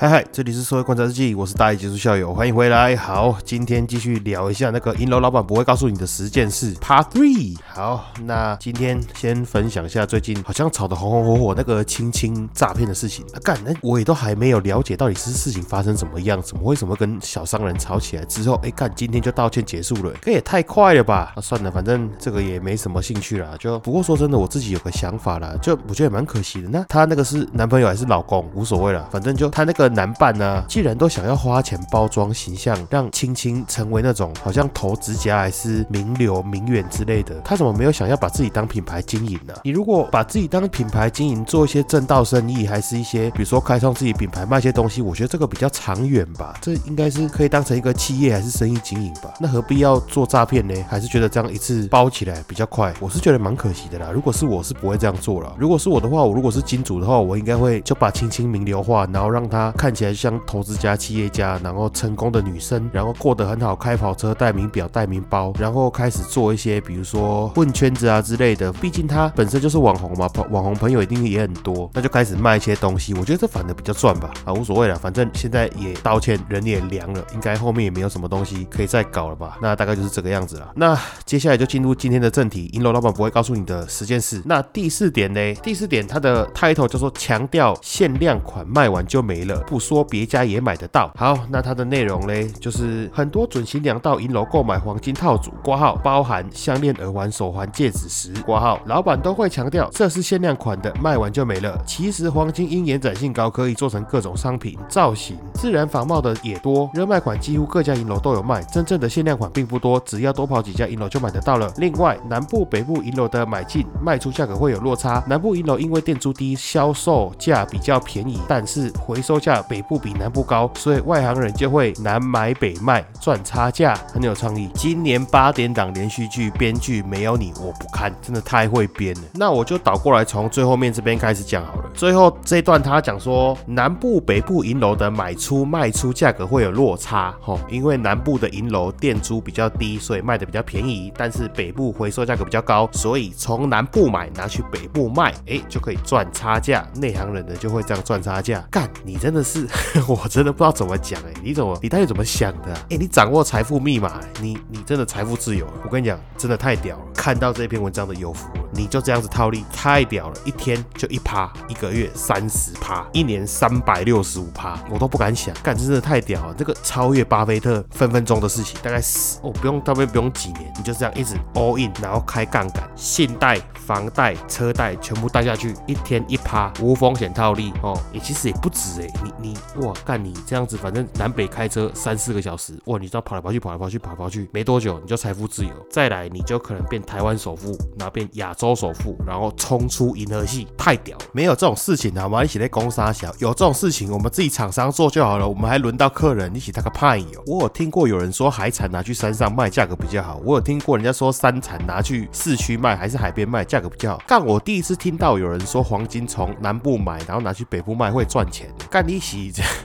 [0.00, 2.94] 嗨嗨，这里是社会观察日记，我是大一结束校友，欢迎回来。
[2.94, 7.56] 好，今天继续聊一下那个银楼老板不会告诉你的十件事，Part Three。
[7.66, 13.26] 好，那今天先分享一下最近好像炒得红红火火那个亲亲诈骗的事情。
[13.34, 21.32] 啊，干，那我也都还没有了解到底是事情发生怎么样，怎么为什么跟小商人吵起来之后，哎，干，今天就道歉结束了，这也太快了吧？
[21.34, 23.56] 那算了，反正这个也没什么兴趣啦。
[23.58, 26.68] 就不过说真的，我自己有个想法啦，就我觉得也蛮可惜的。
[26.68, 29.87] 那他那个是男朋友还是老公，无所谓了，反正就他那个。
[29.88, 39.54] 男伴呢，既然都想要花钱包装形象，让青青成为那种好像投资家还是名流名媛之类的，他怎么没有想要把自己当品牌经营呢？
[39.64, 46.54] 你如果把自己当品牌经营，做一些正道生意，还是一些比如说开创自己品牌卖些东西，我觉得这个比较长远吧。
[46.60, 49.32] 这应该是可以当成一个企业还是生意经营吧？
[49.40, 50.74] 那何必要做诈骗呢？
[50.88, 52.92] 还是觉得这样一次包起来比较快？
[53.00, 54.10] 我是觉得蛮可惜的啦。
[54.12, 55.54] 如果是我是不会这样做了。
[55.58, 59.72] 如果是我的话，我如果是金主的话，我应该会就把青青名流化，然后让他。
[59.78, 68.72] 看起来像投资家、企业家，然后成功的女生，然后过得很好，开跑车、戴名表、戴名包，然后开始做一些，比如说混圈子啊之类的。
[68.72, 73.14] 毕竟他本身就是网红嘛，网红朋友一定也很多，那就开始卖一些东西。
[73.14, 79.58] 我觉得这反而比较赚吧，啊，无所谓了，反正现在也道歉，人也凉了，应该后面也没有什么东西可以再搞了吧？
[79.62, 80.72] 那大概就是这个样子了。
[80.74, 84.42] 那接下来就进入今天的正题，银楼老板不会告诉你的十件事。
[84.44, 85.54] 那第四点呢？
[85.62, 89.64] 第四点它的 title 叫做强调限量款卖完就没了。
[89.68, 91.12] 不说别家也买得到。
[91.14, 101.78] 好，那它的内容嘞，就是很多准新娘到银楼购买黄金套组，挂号包含项链、耳环、手环、戒指时，挂号老板都会强调这是限量款的，卖完就没了。
[101.86, 106.88] 其实黄金因延展性高，可以做成各种商品造型，自然仿冒的也多。
[106.94, 111.70] 热卖款几乎各家银楼都有卖，真正的限量款并不多，只要多跑几家银楼就买得到了。
[111.76, 115.22] 另外，南部、北部银楼的买进卖出价格会有落差。
[115.28, 119.57] 南部银楼因为店租低，销售价比较便宜，但是回收价。
[119.62, 124.68] 北部比南部高，所以外行人就会南买北卖赚差价，很有创意。
[124.74, 129.22] 今年八点档连续剧编剧没有你我不看，真的太会编了。
[129.34, 131.90] 那我就倒过来从最后面这边开始讲好了。
[131.94, 146.86] 最后这段他讲说，南部北部银楼的买出卖出价格会有落差，吼，因为南部的银楼店租比较低，所以卖的比较便宜，但是北部回收价格比较高，所以从南部买拿去北部卖，哎，就可以赚差价。
[146.94, 148.64] 内行人呢就会这样赚差价。
[148.70, 149.66] 干，你真的是。
[150.06, 152.74] 我真的不知道怎么讲哎，你怎么，你到底怎么想的？
[152.90, 155.66] 哎，你掌握财富密码，你你真的财富自由。
[155.84, 157.04] 我跟你讲，真的太屌了。
[157.14, 166.54] 看到这篇文章的有福，你就这样子套利，太屌了，一天就一趴，一个月三十趴，一年三百六十五趴，我都不敢想，干，真的太屌了。
[166.54, 179.58] 这个超越巴菲特分分钟的事情，大概是哦，不用，大概不用几年，你就这样一直 all in，然后开杠杆，信贷、房贷、车贷全部贷下去，一天一趴，无风险套利哦，也其实也不止哎，你你。
[179.86, 191.16] 哇，干你这样子，反正南北开车三四个小时，哇，你知道跑来跑去，跑来跑去，跑来跑去，没多久你就财富自由，再来你就可能变台湾首富，然后变亚洲首富，然后冲出银河系，太屌！
[191.32, 192.44] 没有这种事情好吗？
[192.44, 197.42] 一起在攻杀小，有这种事情我们自己厂商做就好了，我们还轮到客人一起那个派哟？
[197.46, 204.22] 我有听过有人说海产拿去山上卖价格比较好，我有听过人家说山产拿去市区卖还是海边卖价格比较好。
[204.26, 209.38] 干我第一次听到有人说黄金从南部买，然后拿去北部卖会赚钱，干你洗。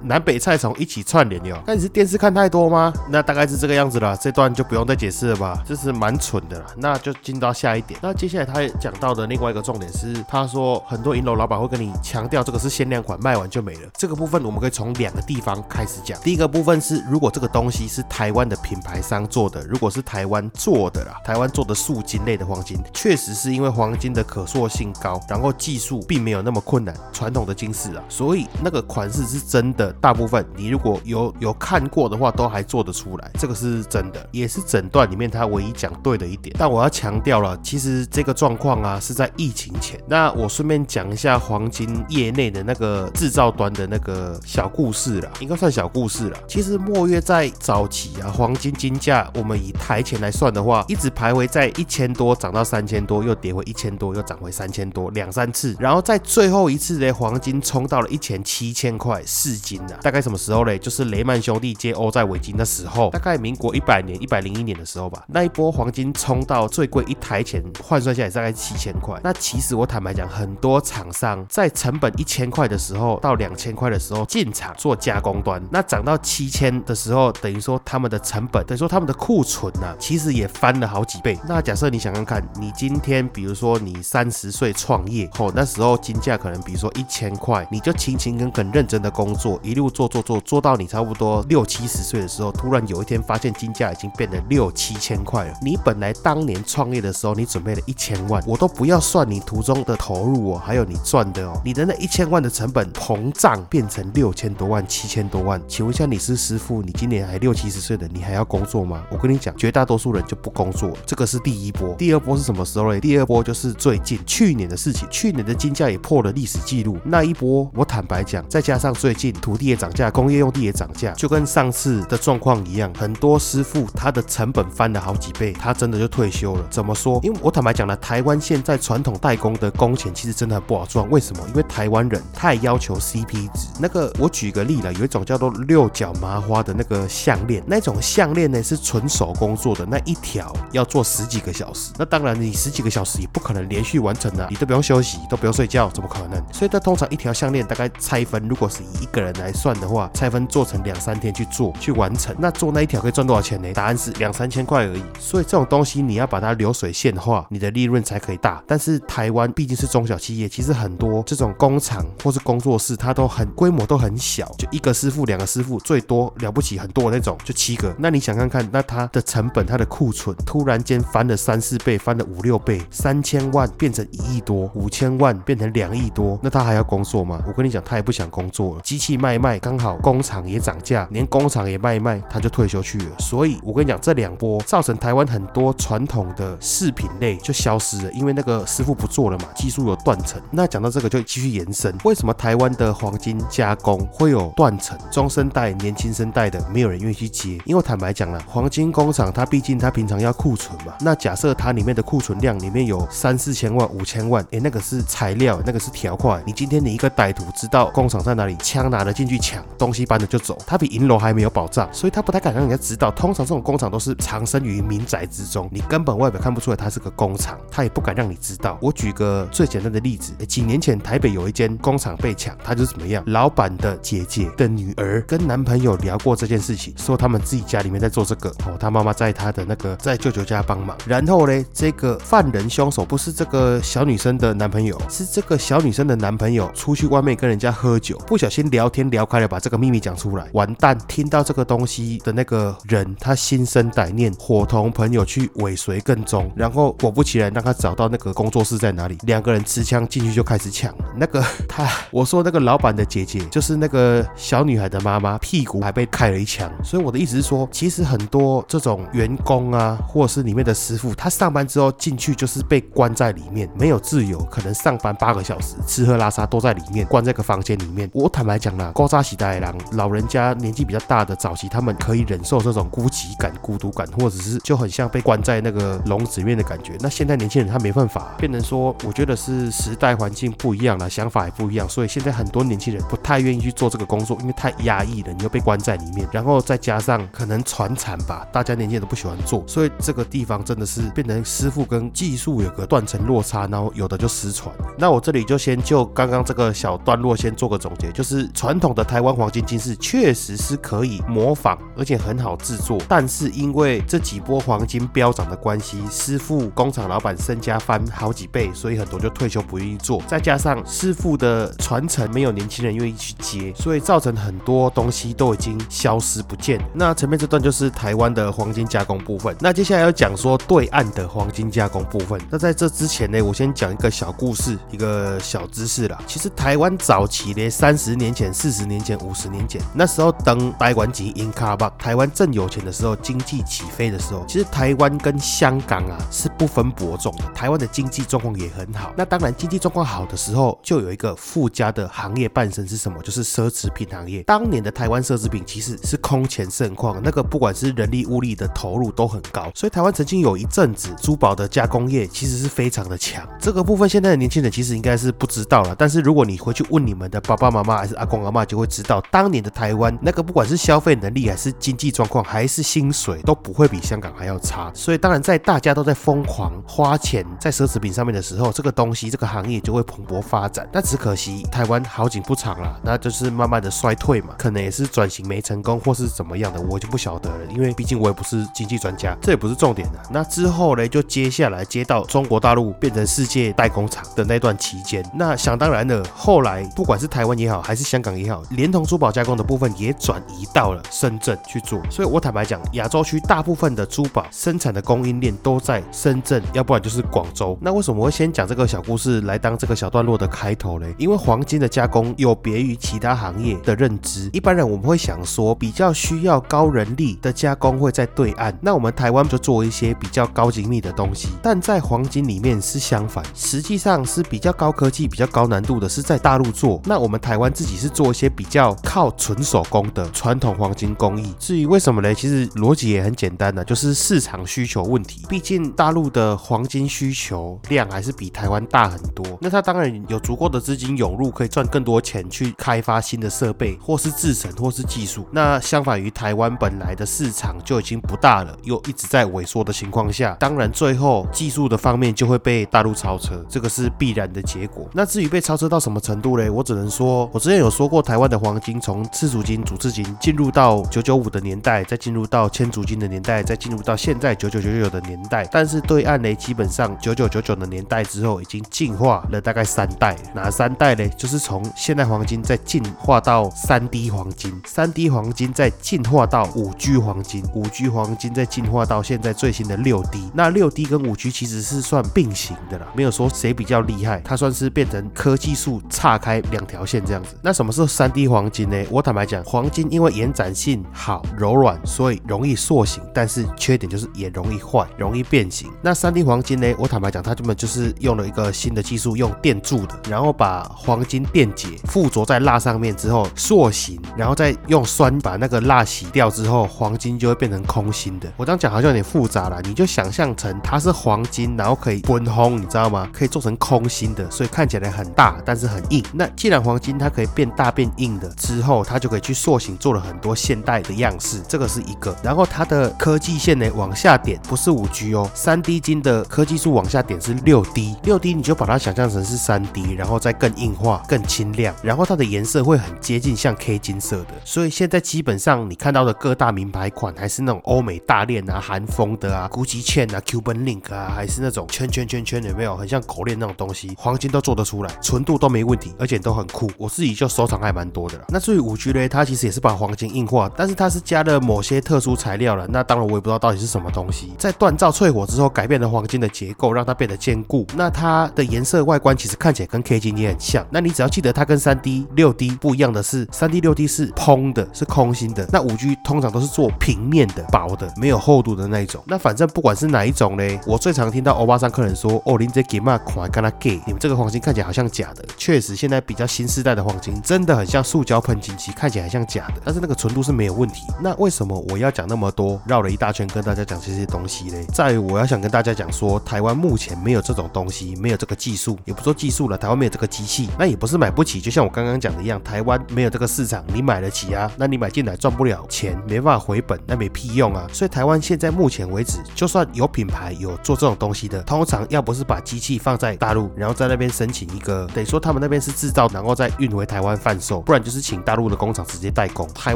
[0.03, 2.91] 南北菜虫一起串联哟，那你是电视看太多吗？
[3.09, 6.65] 那大概是这个样子了，这段就不用再解释了吧，这是蛮蠢的了。
[6.77, 13.89] 那就进到下一点，那接下来他讲到的另外一个重点是，他说很多银楼老板会跟你强调这个是限量款，卖完就没了。
[13.93, 16.19] 这个部分我们可以从两个地方开始讲。
[16.21, 29.43] 第一个部分是，如果这个东西是台湾的品牌商做的，如果是台湾做的啦，台湾做的素金类的黄金，确实是因为黄金的可塑性高，然后技术并没有那么困难，传统的金饰啊，所以那个款式是。
[29.53, 36.55] 真的，大部分你如果有有看过的话，都还做得出来，这个是真的，也是诊断里面他唯一讲对的一点。
[36.57, 39.99] 但我要强调了，其实这个状况啊，是在疫情前。
[40.07, 46.37] 那我顺便讲一下黄金业内的那个制造端的那个小故事了，应该算小故事了。
[46.47, 55.75] 其实墨月在早期啊，黄金金价我们以台钱来算的话，一直徘徊在一千多，涨到三千多，又跌回一千多，又涨回三千多，两三次。
[55.79, 60.77] 然后在最后一次的黄金冲到了一千七千块四金啊，大概什么时候嘞？
[60.77, 65.23] 就是雷曼兄弟接欧债围金的时候，大概民国一百年、一百零一年的时候吧。
[65.27, 69.19] 那一波黄金冲到最贵一台钱换算下来大概七千块。
[69.23, 81.39] 那其实我坦白讲，很多厂商在成本一千块的时候到两千块的时候进场做加工端，那涨到七千的时候，等于说他们的成本，等于说他们的库存呢，其实也翻了好几倍。
[81.47, 95.53] 那假设你想想看，你今天比如说你三十岁创业，吼，那时候金价可能比如说一千块，你就勤勤恳恳认真的工作，一路做做做做到你差不多六七十岁的时候，突然有一天发现金价已经变得六七千块了。
[95.61, 105.61] 你本来当年创业的时候，你准备了一千万，我都不要算你途中的投入哦，还有你赚的哦，你的那一千万的成本膨胀变成六千多万、七千多万。
[105.67, 109.03] 请问一下，你是师傅，你今年还六七十岁的，你还要工作吗？
[109.09, 110.91] 我跟你讲，绝大多数人就不工作。
[111.05, 112.99] 这个是第一波，第二波是什么时候嘞？
[112.99, 116.97] 第二波就是最近去年的事情，去年的金价也破了历史记录。
[117.03, 126.65] 那一波，我坦白讲，再加上最近土地也涨价，工业用地也涨价，就跟上次的状况一样，很多师傅他的成本翻了好几倍，他真的就退休了。
[126.69, 127.19] 怎么说？
[127.23, 131.07] 因为我坦白讲了，台湾现在传统代工的工钱其实真的很不好赚。
[131.09, 131.43] 为什么？
[131.49, 133.67] 因为台湾人太要求 CP 值。
[133.79, 141.91] 那个我举个例了，有一种叫做六角麻花的那个项链，那种项链呢是纯手工做的，那一条要做十几个小时。
[141.97, 146.43] 那当然，你十几个小时也不可能连续完成啊，你都不用休息，都不用睡觉，怎么可能？
[146.51, 152.35] 所以它通常一条项链大概拆分，如果是以一个人来算的话，拆分做成两三天去做去完成。
[152.39, 153.71] 那做那一条可以赚多少钱呢？
[153.73, 155.03] 答案是两三千块而已。
[155.19, 158.63] 所以这种东西你要把它流水线化，你的利润才可以大。
[158.67, 167.93] 但是台湾毕竟是中小企业，其实很多这种工厂或是工作室，它都很规模都很小，就一个师傅、两个师傅，最多了不起很多那种，就七个。
[167.97, 177.43] 那你想看看，那它的成本、它的库存突然间翻了三四倍，翻了五六倍，三千万变成一亿多，五千万变成两亿多，那他还要工作吗？
[177.47, 178.81] 我跟你讲，他也不想工作了。
[178.81, 183.17] 机器卖卖，刚好工厂也涨价，连工厂也卖卖，他就退休去了。
[183.19, 190.41] 所以我跟你讲，这两波造成台湾很多传统的饰品类就消失了，因为那个师傅不做了嘛，技术有断层。
[190.51, 194.97] 那讲到这个就继续延伸，为什么台湾的黄金加工会有断层？
[195.11, 200.93] 中生代、年轻生代的没有人愿意去接，因为坦白讲了，黄金工厂它毕竟它平常要库存嘛。
[200.99, 206.41] 那假设它里面的库存量里面有三四千万、五千万，哎，那个是材料，那个是条块。
[206.45, 213.11] 你今天你一个歹徒知道工厂在哪里，枪拿了进去抢，东西搬了就走，他比银楼还没有保障，所以他不太敢让人家知道。
[213.11, 218.77] 通常这种工厂都是藏身于民宅之中，你根本外表看不出来它是个工厂，它也不敢让你知道。
[218.81, 223.23] 我举个最简单的例子，几年前台北有一间工厂被抢，他就是怎么样？
[223.27, 230.97] 老板的姐姐的女儿跟男朋友聊过这件事情，说他们自己家里面在做这个，哦，他妈妈在他的那个在舅舅家帮忙。
[231.05, 240.97] 然后呢，这个犯人凶手不是这个小女生的男朋友，是这个小女生的男朋友出去外面跟人家喝酒，不小心聊天聊开了，把这个秘密讲出来，完蛋！
[241.07, 250.93] 听到这个东西的那个人，他心生歹念，伙同朋友去尾随跟踪，然后果不其然，让他找到那个工作室在哪里，两个人持枪进去就开始抢。
[251.15, 256.71] 那个 他，我说那个老板的姐姐，就是那个小女孩的妈妈，屁股还被开了一枪。
[256.83, 268.09] 所以我的意思是说，其实很多这种员工啊，或者是里面的师傅，他上班之后进去就是被关在里面，没有自由，可能上班八个小时，吃喝拉撒都在里面，关在个房间里面。
[268.13, 276.97] 我坦白讲啦，高扎喜大郎老人家年纪比较大的早期，他们可以忍受这种孤寂感、孤独感，或者是就很像被关在那个笼子里面的感觉。
[276.99, 294.73] 那现在年轻人他没办法，变成说，我觉得是时代环境不一样了，想法也不一样，所以现在很多年轻人不太愿意去做这个工作，因为太压抑了，你又被关在里面，然后再加上可能传产吧，大家年轻人都不喜欢做，所以这个地方真的是变成师傅跟技术有个断层落差，然后有的就失传。
[294.97, 316.83] 那我这里就先就刚刚这个小段落先做个总结，就是传统的台湾黄金金饰确实是可以模仿，而且很好制作，但是因为这几波黄金飙涨的关系，师傅工厂老板身家翻好几倍，所以很多就退休不愿意做，再加上师傅的传承没有年轻人愿意去接，所以造成很多东西都已经消失不见。
[316.95, 322.41] 那前面这段就是台湾的黄金加工部分，那接下来要讲说对岸的黄金加工部分。
[322.49, 326.19] 那在这之前呢，我先讲一个小故事，一个小知识啦。
[326.25, 339.13] 其实台湾早期呢，三十年前、四十年前、五十年前，那时候等台湾级 in 卡吧，台湾正有钱的时候，经济起飞的时候，其实台湾跟香港啊是不分伯仲，台湾的经济状况也很好。
[339.17, 343.21] 那当然，经济状况好的时候，就有一个附加的行业伴生是什么？
[343.21, 344.43] 就是奢侈品行业。
[344.43, 353.47] 当年的台湾奢侈品其实是空前盛况，那个不管是人力物力的投入都很高，所以台湾曾经有一阵子珠宝的加工业其实是非常的强。
[353.59, 364.91] 这个部分现在的年轻人其实应该是不知道了，但是如果你回去问你们的爸爸妈妈还是阿公阿妈，就会知道当年的台湾那个不管是消费能力还是经济状况还是薪水都不会比香港还要差。
[364.93, 370.87] 所以当然在大家都在疯狂花钱钱在奢侈品上面的时候，这个东西这个行业就会蓬勃发展。
[370.91, 380.19] 但只可惜台湾好景不长了，那就是慢慢的衰退嘛，可能也是转型没成功或是怎么样的，我就不晓得了，因为毕竟我也不是经济专家，这也不是重点的。
[380.29, 391.99] 那之后呢，就接下来接到中国大陆变成世界代工厂的那段期间，那想当然的，后来不管是台湾也好，还是香港也好，连同珠宝加工的部分也转移到了深圳去做。
[392.11, 397.77] 所以我坦白讲，亚洲区大部分的珠宝生产的供应链都在深圳，要不然就是广州。
[397.81, 401.13] 那为什么会先讲这个小故事来当这个小段落的开头嘞？
[401.17, 411.49] 因为黄金的加工有别于其他行业的认知，一般人我们会想说，比较需要高人力的加工会在对岸，那我们台湾就做一些比较高精密的东西。
[411.61, 417.01] 但在黄金里面是相反，实际上是比较高科技、比较高难度的，是在大陆做。
[417.05, 421.53] 那我们台湾自己是做一些比较靠纯手工的传统黄金工艺。
[421.59, 422.33] 至于为什么呢？
[422.33, 425.45] 其实逻辑也很简单的，就是市场需求问题。
[425.49, 429.45] 毕竟大陆的黄金需求量还是比台湾大很多。
[429.61, 435.47] 那它当然有足够的资金涌入，可以赚更多钱去开发新的设备，或是制成，或是技术。
[435.51, 445.07] 那相反于台湾本来的市场就已经不大了，又一直在萎缩的情况下，当然最后技术的方面就会被大陆超车，这个是必然的结果。
[445.13, 446.69] 那至于被超车到什么程度嘞？
[446.69, 455.67] 我只能说，我之前有说过，台湾的黄金从次足金、主次金进入到九九五的年代，再进入到千足金的年代，再进入到现在九九九九的年代。
[455.71, 460.37] 但是对岸呢，基本上九九九九的年代之后，已经进化了大概三代。
[460.53, 461.27] 哪三代嘞？
[461.35, 470.51] 就是从现代黄金再进化到三 D 黄金，三 D 黄金再进化到五 G 黄金，五 G 黄金再进化到现在最新的六 D。
[470.53, 477.55] 那六 D 跟五 G 其实是算并行的啦，没有说谁比较厉害，它算是变成科技树岔开两条线这样子。
[477.63, 479.03] 那什么是三 D 黄金呢？
[479.09, 485.91] 我坦白讲，黄金因为延展性好、柔软，所以容易塑形，但是缺点就是也容易坏、容易变形。
[486.03, 486.82] 那三 D 黄金呢？
[486.97, 498.51] 我坦白讲，它根本就是用了一个新的技术，用电铸的，然后把黄金电解附着在蜡上面之后塑形，然后再用酸把那个蜡洗掉之后，黄金就会变成空心的。
[498.57, 503.29] 我这样讲好像有点复杂了，你就想象成它是黄金，然后可以温烘，你知道吗？
[503.31, 506.23] 可以做成空心的，所以看起来很大，但是很硬。
[506.33, 512.35] 那既然黄金它可以变大变硬的之后，它就可以去塑形，做了很多现代的样式，这个是一个。
[512.43, 524.55] 然后它的科技线呢往下点，不是五 G 哦，三 D 金的科技技术往下点是六 D，六 D 你就把它想象成是三 D，然后再更硬化、更清亮，然后它的颜色会很接近像 K 金色的。
[524.65, 532.97] 所以现在基本上你看到的各大名牌款，还是那种欧美大链啊、韩风的啊、Gucci chain 啊、Cuban link 啊，还是那种圈圈圈圈有没有？
[532.97, 536.89] 很像狗链那种东西，黄金都做得出来，纯度都没问题，而且都很酷。
[536.97, 538.45] 我自己就收藏还蛮多的了。
[538.49, 542.87] 那至于五 G 呢，它其实也是把黄金硬化，但是它是加了某些特殊材料了。
[542.87, 547.85] 那当然我也不知道到底是什么东西，在锻造淬火之后，改变了黄金的结结构，让它变得坚固。
[547.95, 550.85] 那它的颜色外观其实看起来跟 K 金也很像。
[550.89, 555.67] 那你只要记得它跟三 D、六 D 不一样的是，三 D、六 D 是蓬的，是空心的。
[555.71, 559.23] 那五 G 通常都是做平面的、薄的、没有厚度的那一种。
[559.27, 571.03] 那反正不管是哪一种嘞，我最常听到欧巴桑客人说：“哦，林这给嘛款跟他给，你们这个黄金看起来好像假的。”确实，现在比较新时代的黄金真的很像塑胶喷金漆，看起来很像假的，但是那个纯度是没有问题。
[571.21, 574.85] 那为什么我要讲那么多，绕了一大圈跟大家讲这些东西嘞？
[574.93, 581.59] 在于我要想跟大家讲说它，台湾目前没有这种东西，没有这个技术，也不说技术了，台湾没有这个机器，那也不是买不起。
[581.59, 584.71] 就像我刚刚讲的一样，台湾没有这个市场，你买得起啊？
[584.77, 587.87] 那你买进来赚不了钱，没办法回本，那没屁用啊！
[587.91, 599.67] 所以台湾现在目前为止，就算有品牌有做这种东西的，通常要不是把机器放在大陆，然后在那边申请一个，等于说他们那边是制造，然后再运回台湾贩售，不然就是请大陆的工厂直接代工。
[599.73, 599.95] 台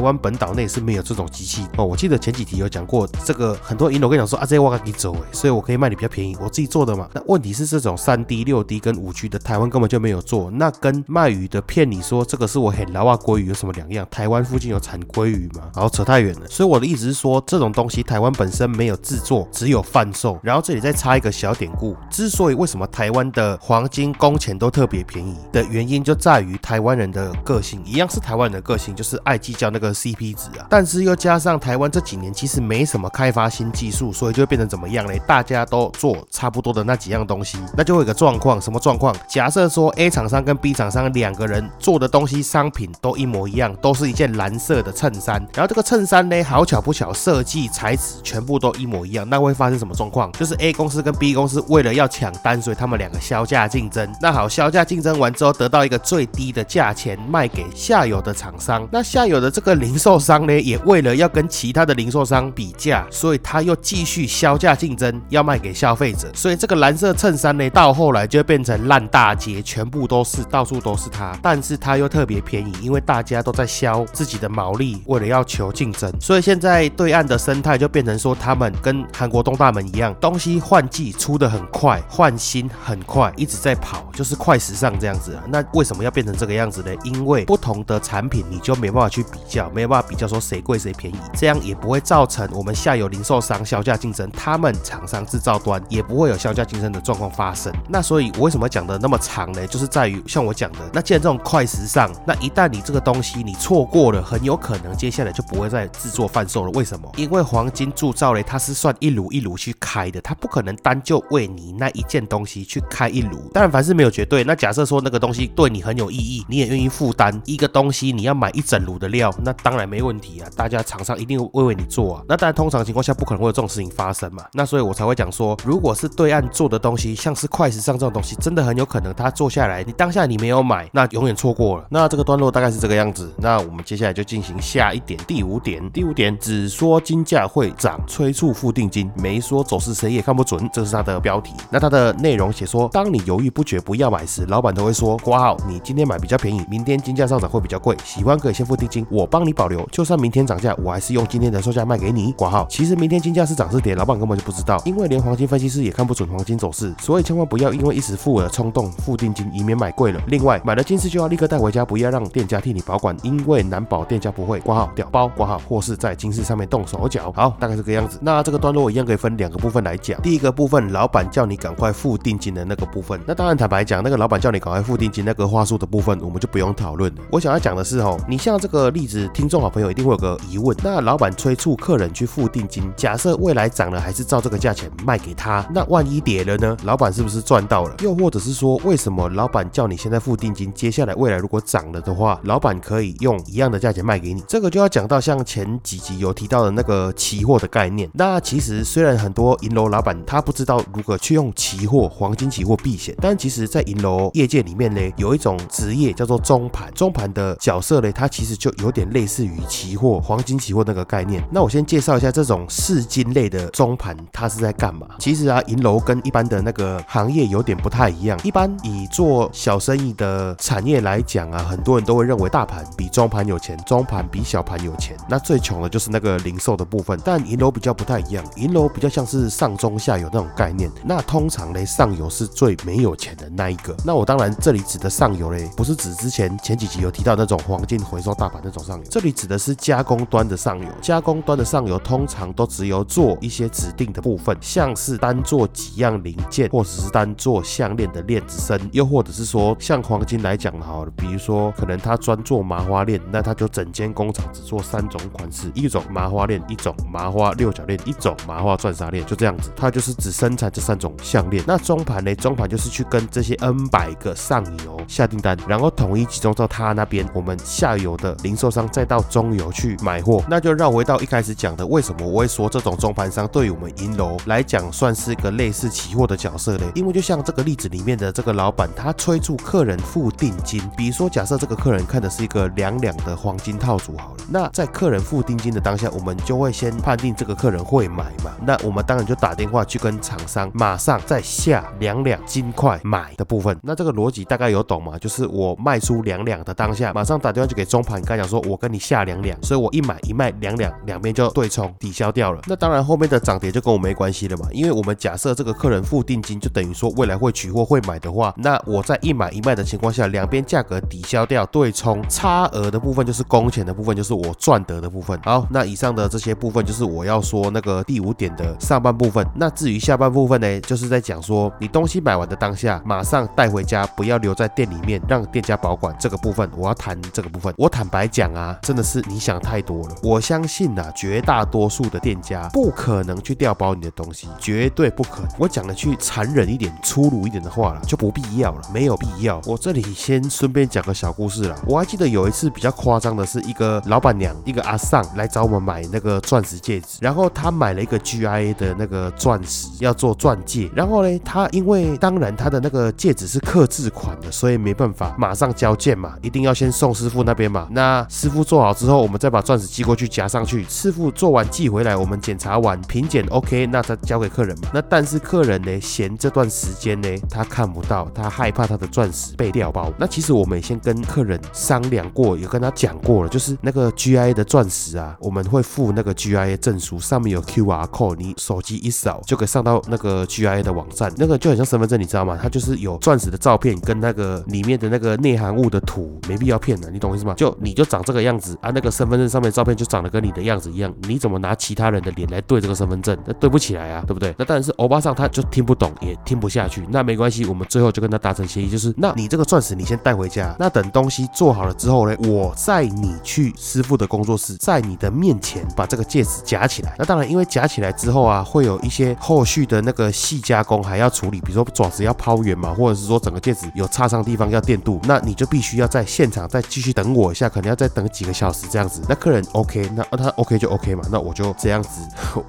[0.00, 1.84] 湾本岛内是没有这种机器哦。
[1.84, 7.06] 我记得前几题有讲过这个，很多银楼跟你讲说啊，这些我给你走哎，所以我可以卖你比较便宜，我我自己做的嘛。
[7.12, 14.06] 那问题是这种三 D、六 D 跟五 G 的，台湾根本就没有做，那跟卖鱼的骗你说这个是我很老啊鲑鱼有什么两样？
[14.10, 15.70] 台湾附近有产鲑鱼吗？
[15.74, 16.48] 然后扯太远了。
[16.48, 20.38] 所以我的意思是说，这种东西台湾本身没有制作，只有贩售。
[20.42, 30.66] 然后这里再插一个小典故，之所以为什么台湾的黄金工钱都特别便宜的原因，就在于台湾人的个性，一样是台湾人的个性，就是爱计较那个 CP 值啊。
[30.70, 35.20] 但是又加上台湾这几年其实没什么开发新技术，所以就变成怎么样嘞？
[35.26, 39.12] 大家都做差不多的那几样东西，那就会有个状况，什么状况？
[39.26, 50.30] 假设说 A 厂商跟 B 厂商两个人做的东西商品都一模一样，都是一件蓝色的衬衫，然后这个衬衫呢，好巧不巧，设计材质全部都一模一样，那会发生什么状况？
[50.30, 54.08] 就是 A 公司跟 B 公司为了要抢单，所以他们两个销价竞争。
[54.22, 58.86] 那好，销价竞争完之后，得到一个最低的价钱卖给下游的厂商。
[58.92, 66.27] 那下游的这个零售商呢，也为了要跟其他的零售商比价，所以他又继续销价竞争，要卖给消费者。
[66.34, 71.36] 所以这个蓝色衬衫呢，到后来就变成烂大街，全部都是，到处都是它。
[71.42, 76.12] 但是它又特别便宜，因为大家都在销自己的毛利，为了要求竞争。
[76.20, 85.42] 所以现在对岸的生态就变成说，他们跟韩国东大门一样，东西换季出的很快，换新很快，一直在跑，就是快时尚这样子啊。
[85.48, 86.90] 那为什么要变成这个样子呢？
[87.04, 97.72] 因为不同的产品你就没办法去比较，没有办法比较说谁贵谁便宜，这样也不会造成我们下游零售商销价竞争，他们厂商制造端也不会有相加竞争的状况发生。
[97.88, 99.66] 那所以我为什么讲的那么长呢？
[99.66, 106.70] 就是在于像我讲的，那既然这种快时尚，那一旦你这个东西你错过了，很有可能接下来就不会再制作贩售了。
[106.72, 107.10] 为什么？
[107.16, 113.38] 因为黄金铸造嘞，它是算一炉一炉去开的，它不可能单就为你那一件东西去开一炉。
[113.52, 122.22] 当然凡事没有绝对，那假设说那个东西对你很有意义，你也愿意负担一个东西，你要买一整炉的料，那当然没问题啊，大家厂商一定会为你做啊。
[122.28, 124.44] 那当然通常情况下不可能会有这种事情发生嘛。
[124.52, 131.84] 那所以我才会讲说，如果是对岸做的东西，像是快时尚这种东西，真的很有可能他做下来，你当下你没有买，那永远错过了。
[131.90, 133.32] 那这个段落大概是这个样子。
[133.38, 135.82] 那我们接下来就进行下一点，第五点。
[135.90, 141.52] 第五点只说金价会涨，催促付定金，没说走势谁也看不准，这是它的标题。
[141.70, 152.32] 那它的内容写说，当你犹豫不决不要买时，老板都会说，挂号，你今天买比较便宜，明天金价上涨会比较贵，喜欢可以先付定金，我帮你保留，就算明天涨价，我还是用今天的售价卖给你。
[152.32, 160.20] 挂号，其实明天金价是涨是跌，老板根本就不知道，因为连黄金分析师也看不准黄金走势，所以千万不要因为一时付了冲动付定金，以免买贵了。
[160.26, 167.32] 另外，买了金饰就要立刻带回家，不要让店家替你保管，因为难保店家不会挂号掉包挂号，或是在金饰上面动手脚。
[167.34, 168.18] 好，大概这个样子。
[168.20, 170.20] 那这个段落一样可以分两个部分来讲。
[170.20, 173.18] 第一个部分，老板叫你赶快付定金的那个部分。
[173.26, 177.10] 那当然坦白讲，那个老板叫你赶快付定金那个话术的部分，我们就不用讨论。
[177.30, 185.64] 我想要讲的是哦，你像这个例子，听众好朋友一定会有个疑问：那老板催促客人去付定金，假设未来涨了，还是照这个价钱卖给他？
[185.78, 186.76] 那万一跌了呢？
[186.82, 187.94] 老板是不是赚到了？
[188.02, 194.42] 又或者是说，为什么老板叫你现在付定金，接下来未来如果涨了的话，老板可以用一样的价钱卖给你？
[194.48, 198.10] 这个就要讲到像前几集有提到的那个期货的概念。
[198.12, 206.92] 那其实虽然很多银楼老板他不知道如何去用期货、黄金期货避险，但其实在银楼业界里面呢，有一种职业叫做中盘。
[206.92, 211.40] 中盘的角色呢，它其实就有点类似于期货、黄金期货那个概念。
[211.52, 215.06] 那我先介绍一下这种市金类的中盘，它是在干嘛？
[215.20, 218.38] 其实啊，银楼跟一般的那个行业有点不太一样。
[218.42, 225.16] 一般以做小生意的产业来讲啊，很多人都会认为大盘比中盘有钱，中盘比小盘有钱。
[225.28, 227.18] 那最穷的就是那个零售的部分。
[227.24, 230.90] 但银楼比较不太一样，银楼比较像是上中下游那种概念。
[231.04, 233.94] 那通常呢，上游是最没有钱的那一个。
[234.04, 240.88] 那我当然这里指的上游嘞，不是指之前前几集有提到那种黄金回收大盘那种上游，这里指的是加工端的上游。
[241.02, 261.64] 加工端的上游通常都只有做一些指定的部分，像是单做做几样零件，或者是单做项链的链子身，又或者是说像黄金来讲好了，比如说可能他专做麻花链，那他就整间工厂只做三种款式，一种麻花链，一种麻花六角链，一种麻花钻砂链，就这样子，他就是只生产这三种项链。
[261.66, 262.32] 那中盘呢？
[262.36, 270.40] 中盘就是去跟这些 N 百个上游下订单，然后统一集中到他那边，我们下游的零售商再到中游去买货。
[270.48, 276.92] 那就绕回到一开始讲的，为什么我会说这种中盘商对于我们银楼来讲算是个类似期货的角色呢？
[276.94, 280.82] 因为就像这个例子里面的这个老板，他催促客人付定金。
[280.96, 288.50] 比如说，假设这个客人看的是一个两两的黄金套组好了，那在客人付定金的当下，我们就会先判定这个客人会买嘛。
[288.64, 293.78] 那我们当然就打电话去跟厂商，马上再下两两金块买的部分。
[293.82, 295.18] 那这个逻辑大概有懂吗？
[295.18, 302.60] 就是我卖出两两的当下，马上打电话就给中盘，跟他讲说，我跟你下两两，所以我一买一卖两两，两边就对冲抵消掉了。
[302.66, 315.38] 那当然后面的涨跌就跟我没关系了嘛，因为我们假设这个客人付定金，就等于说未来会取货会买的话，那我在一买一卖的情况下，两边价格抵消掉对冲，差额的部分就是工钱的部分，就是我赚得的部分。
[315.44, 319.18] 好，那以上的这些部分就是我要说那个第五点的上半。
[319.18, 319.44] 部分。
[319.56, 326.14] 那至于下半部分呢，就是在讲说你东西买完的当下，马上带回家，不要留在店里面，让店家保管。
[326.20, 327.74] 这个部分我要谈这个部分。
[327.76, 330.14] 我坦白讲啊，真的是你想太多了。
[330.22, 335.42] 我相信呐，绝大多数的店家不可能去调包你的东西，绝对不可。
[335.58, 339.60] 我讲的去残忍一点、粗鲁一点的话了，就不必要了，没有必要。
[339.66, 341.74] 我这里先顺便讲个小故事啦。
[341.88, 350.88] 我还记得有一次比较夸张的是，一个老板娘，一个阿尚来找我们买那个钻石戒指，然后他买了一个 GIA 的那个钻石，要做钻戒。
[350.94, 357.88] 然后呢，他因为当然他的那个戒指是刻字款的，所以没办法马上交件嘛，一定要先送师傅那边嘛。
[357.90, 360.84] 那师傅做好之后，我们再把钻石寄过去夹上去。
[360.88, 364.90] 师傅做完寄回来，我们检查完品检 OK，那他交给客人嘛。
[364.92, 370.12] 那但是客人呢，嫌这段时间呢他看不到，他害怕他的钻石被掉包。
[370.18, 382.58] 那其实我们也先跟客人商量过，也跟他讲过了，就是那个 GIA 的钻石啊，我们会附那个 GIA 证书，上面有 QR code，你手机一扫就可以上到那个 GIA 的网站，那个就很像身份证，你知道吗？
[382.60, 387.54] 它就是有钻石的照片跟那个里面的那个内含物的图，没必要骗的，你懂意思吗？
[387.54, 393.36] 就你就长这个样子啊，那个身份证上面照片就长得跟你的样子一样，你怎么拿其他人的脸来对这个身份证？
[393.46, 394.54] 那对不起来啊，对不对？
[394.58, 407.14] 那当然是欧巴桑他就听不懂，也听不下去，那没关系，我们最后就跟他达成协议，就是那你这个钻石你先带回家，那等东西做好了之后呢，我载你去师傅的工作室，在你的面前把这个戒指夹起来。
[407.16, 419.22] 那当然，因为夹起来之后啊，会有一些后续的那个细加工还要处理，比如说爪子要抛圆嘛，或者是说整个戒指有擦伤地方要电镀，那你就必须要在现场再继续等我一下，可能要再等几个小时这样子。
[419.28, 422.20] 那客人 OK，那他 OK 就 OK 嘛，那我就这样子，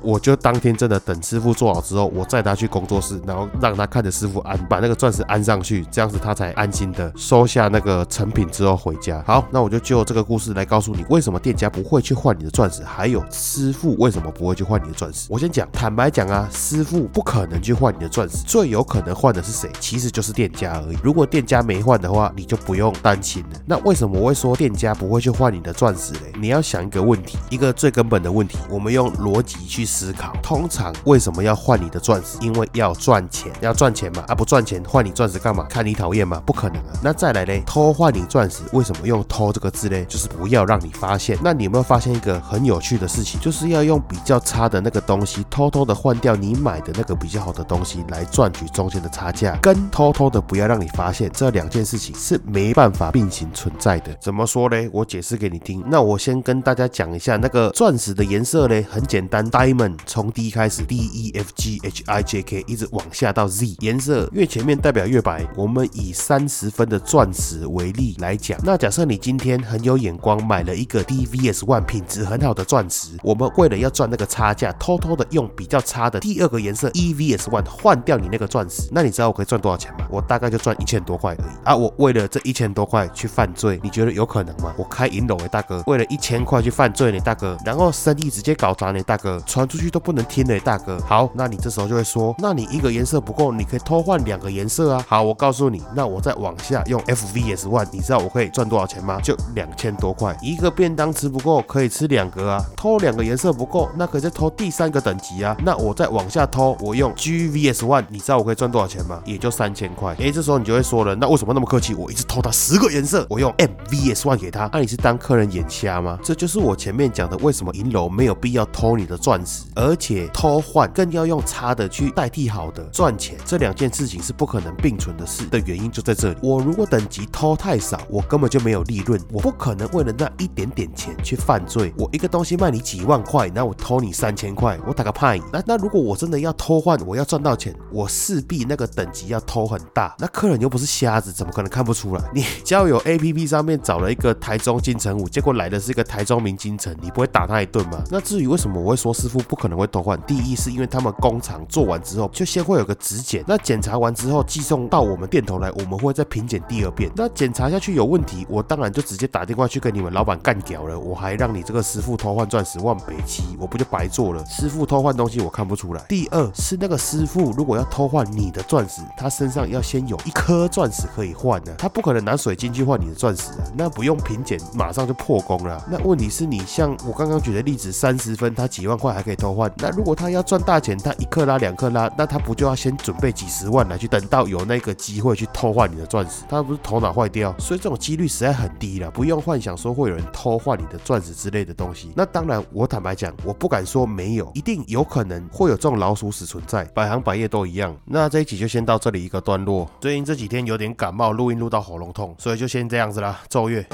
[0.04, 9.24] 我就当天真的等师傅做好之后，我载他去工作室，然后让他看着师傅安把那个钻石安上去，这样子他才安心的收下那个成品之后回家。
[9.26, 15.28] 好，那我就就这个故事来告诉你，为什么店家不会去换你的钻石，还有师傅为什么不会去换你的钻石。
[15.30, 19.72] 我先讲，坦白讲啊，师傅不可能去换你的钻石，最有可能换的是谁？
[19.80, 20.98] 其实就是店家而已。
[21.02, 23.60] 如果店家没换的话，你就不用担心了。
[23.66, 26.34] 那为什么我会说店家不会去换你的钻石嘞？
[26.38, 30.36] 你要想一个问题，一个最根本的问题，我们用逻辑去思考。
[30.44, 32.39] 通常为什么要换你的钻石？
[32.41, 34.24] 因为要赚钱，要赚钱嘛。
[34.28, 35.63] 啊，不赚钱换你钻石干嘛？
[35.69, 36.41] 看你讨厌吗？
[36.43, 36.91] 不可能啊。
[37.04, 40.04] 那再来嘞，偷换你钻石，为什么用偷这个字嘞？
[40.06, 41.38] 就是不要让你发现。
[41.43, 43.39] 那你有没有发现一个很有趣的事情？
[43.39, 54.12] 就是要用比较差的那个东西，偷偷的换掉你买的那个比较好的东西，来赚取中间的差价，跟偷偷的不要让你发现这两件事情是没办法并行存在的。
[54.19, 54.89] 怎么说嘞？
[54.91, 55.84] 我解释给你听。
[55.86, 65.48] 那我先跟大家讲一下那个钻石的颜色嘞，很简单，diamond 从 D 开始，D E F G H I J K 一直往下到 Z，颜色越前面代表越白。
[65.56, 80.08] 我们以三十分的钻石为例来讲，那假设你今天很有眼光，买了一个 D V S One 品质很好的钻石，我们为了要赚那个差价，偷偷的用比较差的第二个颜色 E V S One 换掉你那个钻石，那你知道我可以赚多少钱吗？
[80.10, 81.76] 我大概就赚一千多块而已啊！
[81.76, 84.74] 我为了这一千多块去犯罪，你觉得有可能吗？
[84.78, 91.00] 我开银楼诶，大哥，为了一千块去犯罪呢，大哥，然后生意直接搞砸呢，大哥，传出去都不能听呢，大哥。
[91.08, 95.04] 好，那你这时候就会说，那你一个颜色不够，你可以偷换两个颜色啊。
[95.08, 99.19] 好，我告诉你，那我再往下用 F V S One，你知道我可以赚多少钱吗？
[99.21, 100.38] 就两千多块。
[100.41, 102.63] 一个便当吃不够，可以吃两个啊。
[102.78, 105.58] 偷两个颜色不够，那可以再偷第三个等级啊。
[105.65, 109.21] 那我再往下偷，我用 G V S One，你知道我可以赚多少钱吗？
[109.25, 110.13] 也就三千块。
[110.19, 111.95] 诶，这时候你就会说了，那为什么那么客气？
[111.95, 116.19] 我一直偷他十个颜色，我用 M V S One 给他，那你是当客人眼瞎吗？
[116.23, 126.38] 这就是我前面讲的，为什么银楼没有必要偷你的钻石，而且偷换更要用差的去代替好的赚钱，这两件事情是不可能并存的事的原因就在这里。
[126.44, 131.94] 我如果等级偷太少，我根本就没有利润，我不可能为了那一点点钱去犯罪。
[131.98, 135.39] 我一个东西卖你几万块，那我偷你三千块，我打个派。
[135.54, 140.13] 那那如果我真的要偷换，我要赚到钱，我势必那个等级要偷很大。
[140.20, 142.24] 那客人又不是瞎子，怎么可能看不出来？
[142.34, 148.04] 你交友 A P P 上面找了一个台中金城武，结果来的是一个台中明金城，你不会打他一顿吗？
[148.12, 157.12] 那至于为什么我会说师傅不可能会偷换，第一是因为他们工厂做完之后就先会有个质检，那检查完之后寄送到我们店头来，我们会再品检第二遍。
[157.15, 161.00] 那检查下去有问题，我当然就直接打电话去跟你们老板干掉了。
[161.00, 164.45] 我还让你这个师傅偷换钻石万北七，我不就白做了？
[164.45, 166.04] 师傅偷换东西我看不出来。
[166.08, 175.84] 第二是那个师傅如果要偷换你的钻石，他身上要先有一颗钻石可以换呢，他不可能拿水晶去换你的钻石啊，那不用品检马上就破功了。
[175.89, 186.44] 那问题是你像我刚刚举的例子，三十分他几万块还可以偷换，那如果他要赚大钱，他一克拉两克拉，那他不就要先准备几十万来去等到有那个机会去偷换你的钻石？
[186.50, 187.56] 他不是头脑坏掉？
[187.58, 192.12] 所以这种几率实在很低了，不用幻想说会有人偷换你的钻石之类的东西。
[192.14, 195.30] 那当然，我坦白讲，我不敢说没有，一定有可能。
[195.30, 197.96] 能会有这种老鼠屎存在，百行百业都一样。
[198.04, 199.88] 那这一集就先到这里一个段落。
[200.02, 203.40] 最近这几天有点感冒，录音录到喉咙痛，所以就先这样子啦。
[203.48, 203.86] 奏乐。